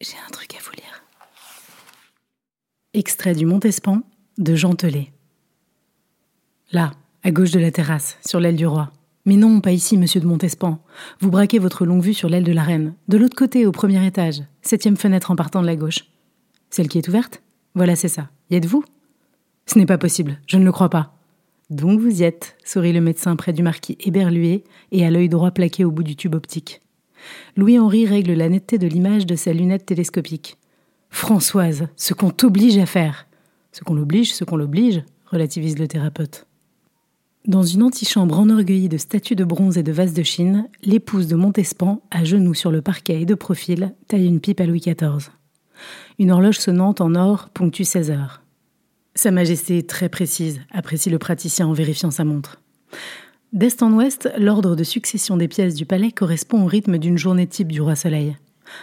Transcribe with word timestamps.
J'ai 0.00 0.16
un 0.24 0.30
truc 0.30 0.54
à 0.54 0.58
vous 0.62 0.70
lire. 0.76 1.02
Extrait 2.94 3.34
du 3.34 3.46
Montespan 3.46 4.02
de 4.38 4.54
Jean 4.54 4.74
Telet. 4.76 5.10
Là, 6.70 6.92
à 7.24 7.32
gauche 7.32 7.50
de 7.50 7.58
la 7.58 7.72
terrasse, 7.72 8.16
sur 8.24 8.38
l'aile 8.38 8.54
du 8.54 8.66
roi. 8.66 8.92
Mais 9.24 9.34
non, 9.34 9.60
pas 9.60 9.72
ici, 9.72 9.98
monsieur 9.98 10.20
de 10.20 10.26
Montespan. 10.26 10.78
Vous 11.18 11.32
braquez 11.32 11.58
votre 11.58 11.84
longue 11.84 12.02
vue 12.02 12.14
sur 12.14 12.28
l'aile 12.28 12.44
de 12.44 12.52
la 12.52 12.62
reine. 12.62 12.94
De 13.08 13.18
l'autre 13.18 13.34
côté, 13.34 13.66
au 13.66 13.72
premier 13.72 14.06
étage. 14.06 14.44
Septième 14.62 14.96
fenêtre 14.96 15.32
en 15.32 15.36
partant 15.36 15.62
de 15.62 15.66
la 15.66 15.74
gauche. 15.74 16.04
Celle 16.70 16.88
qui 16.88 16.98
est 16.98 17.08
ouverte 17.08 17.42
Voilà, 17.74 17.96
c'est 17.96 18.06
ça. 18.06 18.30
Y 18.50 18.54
êtes-vous? 18.54 18.84
Ce 19.66 19.78
n'est 19.78 19.86
pas 19.86 19.98
possible, 19.98 20.40
je 20.46 20.58
ne 20.58 20.64
le 20.64 20.72
crois 20.72 20.90
pas. 20.90 21.16
Donc 21.70 21.98
vous 21.98 22.20
y 22.20 22.22
êtes, 22.22 22.56
sourit 22.64 22.92
le 22.92 23.00
médecin 23.00 23.34
près 23.34 23.52
du 23.52 23.64
marquis 23.64 23.98
éberlué 24.00 24.62
et 24.92 25.04
à 25.04 25.10
l'œil 25.10 25.28
droit 25.28 25.50
plaqué 25.50 25.84
au 25.84 25.90
bout 25.90 26.04
du 26.04 26.14
tube 26.14 26.36
optique. 26.36 26.82
Louis-Henri 27.56 28.06
règle 28.06 28.32
la 28.32 28.48
netteté 28.48 28.78
de 28.78 28.86
l'image 28.86 29.26
de 29.26 29.36
sa 29.36 29.52
lunette 29.52 29.86
télescopique. 29.86 30.56
Françoise, 31.10 31.88
ce 31.96 32.14
qu'on 32.14 32.30
t'oblige 32.30 32.78
à 32.78 32.86
faire. 32.86 33.26
Ce 33.72 33.82
qu'on 33.82 33.94
l'oblige, 33.94 34.34
ce 34.34 34.44
qu'on 34.44 34.56
l'oblige, 34.56 35.02
relativise 35.26 35.78
le 35.78 35.88
thérapeute. 35.88 36.46
Dans 37.46 37.62
une 37.62 37.82
antichambre 37.82 38.38
enorgueillie 38.38 38.88
de 38.88 38.98
statues 38.98 39.36
de 39.36 39.44
bronze 39.44 39.78
et 39.78 39.82
de 39.82 39.92
vases 39.92 40.12
de 40.12 40.22
Chine, 40.22 40.68
l'épouse 40.82 41.28
de 41.28 41.36
Montespan, 41.36 42.02
à 42.10 42.24
genoux 42.24 42.54
sur 42.54 42.70
le 42.70 42.82
parquet 42.82 43.22
et 43.22 43.26
de 43.26 43.34
profil, 43.34 43.94
taille 44.06 44.26
une 44.26 44.40
pipe 44.40 44.60
à 44.60 44.66
Louis 44.66 44.80
XIV. 44.80 45.30
Une 46.18 46.30
horloge 46.30 46.58
sonnante 46.58 47.00
en 47.00 47.14
or 47.14 47.48
ponctue 47.50 47.84
16 47.84 48.10
heures. 48.10 48.42
Sa 49.14 49.30
Majesté 49.30 49.78
est 49.78 49.88
très 49.88 50.08
précise, 50.08 50.60
apprécie 50.70 51.10
le 51.10 51.18
praticien 51.18 51.66
en 51.66 51.72
vérifiant 51.72 52.10
sa 52.10 52.24
montre. 52.24 52.60
D'est 53.54 53.82
en 53.82 53.94
ouest, 53.94 54.30
l'ordre 54.36 54.76
de 54.76 54.84
succession 54.84 55.38
des 55.38 55.48
pièces 55.48 55.74
du 55.74 55.86
palais 55.86 56.12
correspond 56.12 56.64
au 56.64 56.66
rythme 56.66 56.98
d'une 56.98 57.16
journée 57.16 57.46
type 57.46 57.72
du 57.72 57.80
roi 57.80 57.96
Soleil. 57.96 58.36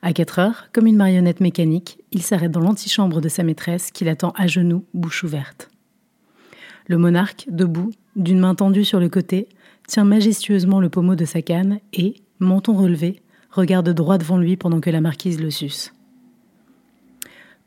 À 0.00 0.14
4 0.14 0.38
heures, 0.38 0.68
comme 0.72 0.86
une 0.86 0.96
marionnette 0.96 1.40
mécanique, 1.40 1.98
il 2.10 2.22
s'arrête 2.22 2.52
dans 2.52 2.60
l'antichambre 2.60 3.20
de 3.20 3.28
sa 3.28 3.42
maîtresse 3.42 3.90
qui 3.90 4.04
l'attend 4.04 4.32
à 4.34 4.46
genoux, 4.46 4.86
bouche 4.94 5.24
ouverte. 5.24 5.68
Le 6.86 6.96
monarque, 6.96 7.44
debout, 7.50 7.92
d'une 8.16 8.38
main 8.38 8.54
tendue 8.54 8.86
sur 8.86 8.98
le 8.98 9.10
côté, 9.10 9.46
tient 9.86 10.04
majestueusement 10.04 10.80
le 10.80 10.88
pommeau 10.88 11.16
de 11.16 11.26
sa 11.26 11.42
canne 11.42 11.80
et, 11.92 12.14
menton 12.38 12.72
relevé, 12.72 13.20
regarde 13.50 13.90
droit 13.90 14.16
devant 14.16 14.38
lui 14.38 14.56
pendant 14.56 14.80
que 14.80 14.88
la 14.88 15.02
marquise 15.02 15.38
le 15.38 15.50
suce. 15.50 15.92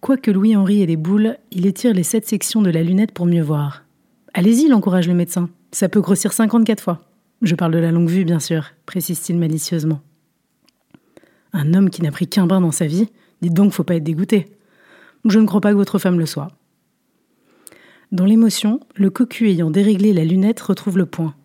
Quoique 0.01 0.31
Louis-Henri 0.31 0.81
ait 0.81 0.87
des 0.87 0.97
boules, 0.97 1.37
il 1.51 1.67
étire 1.67 1.93
les 1.93 2.01
sept 2.01 2.27
sections 2.27 2.63
de 2.63 2.71
la 2.71 2.81
lunette 2.81 3.11
pour 3.11 3.27
mieux 3.27 3.43
voir. 3.43 3.83
Allez-y, 4.33 4.67
l'encourage 4.67 5.07
le 5.07 5.13
médecin. 5.13 5.49
Ça 5.71 5.87
peut 5.87 6.01
grossir 6.01 6.33
54 6.33 6.81
fois. 6.81 7.01
Je 7.41 7.55
parle 7.55 7.73
de 7.73 7.79
la 7.79 7.91
longue 7.91 8.09
vue, 8.09 8.25
bien 8.25 8.39
sûr, 8.39 8.71
précise-t-il 8.85 9.37
malicieusement. 9.37 10.01
Un 11.53 11.73
homme 11.73 11.89
qui 11.89 12.01
n'a 12.01 12.11
pris 12.11 12.27
qu'un 12.27 12.47
bain 12.47 12.59
dans 12.59 12.71
sa 12.71 12.85
vie, 12.85 13.07
dites 13.41 13.53
donc, 13.53 13.71
faut 13.71 13.83
pas 13.83 13.95
être 13.95 14.03
dégoûté. 14.03 14.47
Je 15.25 15.39
ne 15.39 15.45
crois 15.45 15.61
pas 15.61 15.71
que 15.71 15.77
votre 15.77 15.99
femme 15.99 16.19
le 16.19 16.25
soit. 16.25 16.49
Dans 18.11 18.25
l'émotion, 18.25 18.79
le 18.95 19.09
cocu 19.09 19.49
ayant 19.49 19.69
déréglé 19.69 20.13
la 20.13 20.25
lunette 20.25 20.59
retrouve 20.59 20.97
le 20.97 21.05
point. 21.05 21.35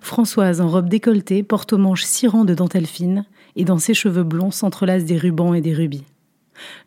Françoise, 0.00 0.60
en 0.60 0.68
robe 0.68 0.88
décolletée, 0.88 1.42
porte 1.42 1.72
aux 1.72 1.78
manches 1.78 2.04
six 2.04 2.26
rangs 2.26 2.44
de 2.44 2.54
dentelle 2.54 2.86
fine, 2.86 3.24
et 3.56 3.64
dans 3.64 3.78
ses 3.78 3.94
cheveux 3.94 4.24
blonds 4.24 4.50
s'entrelacent 4.50 5.04
des 5.04 5.18
rubans 5.18 5.54
et 5.54 5.60
des 5.60 5.74
rubis. 5.74 6.04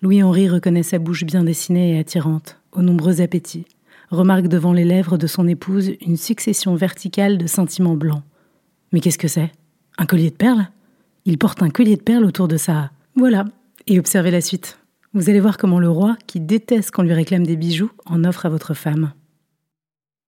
Louis-Henri 0.02 0.50
reconnaît 0.50 0.84
sa 0.84 1.00
bouche 1.00 1.24
bien 1.24 1.44
dessinée 1.44 1.96
et 1.96 2.00
attirante, 2.00 2.60
aux 2.72 2.82
nombreux 2.82 3.22
appétits, 3.22 3.66
remarque 4.10 4.48
devant 4.48 4.74
les 4.74 4.86
lèvres 4.86 5.18
de 5.18 5.28
son 5.28 5.48
épouse 5.48 5.92
une 6.02 6.18
succession 6.18 6.76
verticale 6.76 7.38
de 7.38 7.48
sentiments 7.48 7.96
blancs. 7.96 8.24
Mais 8.92 9.00
qu'est-ce 9.00 9.18
que 9.18 9.28
c'est? 9.28 9.52
Un 9.98 10.06
collier 10.06 10.30
de 10.30 10.36
perles? 10.36 10.70
Il 11.26 11.38
porte 11.38 11.64
un 11.64 11.70
collier 11.70 11.96
de 11.96 12.02
perles 12.02 12.26
autour 12.26 12.48
de 12.48 12.58
sa... 12.58 12.92
Voilà, 13.16 13.46
et 13.88 14.00
observez 14.00 14.32
la 14.32 14.42
suite. 14.42 14.80
Vous 15.14 15.30
allez 15.30 15.40
voir 15.40 15.58
comment 15.58 15.80
le 15.80 15.90
roi, 15.90 16.18
qui 16.28 16.40
déteste 16.40 16.92
qu'on 16.92 17.04
lui 17.04 17.14
réclame 17.14 17.46
des 17.46 17.56
bijoux, 17.56 17.92
en 18.06 18.24
offre 18.26 18.46
à 18.46 18.50
votre 18.50 18.74
femme. 18.74 19.14